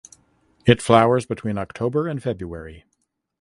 [0.65, 2.85] It flowers between October and February.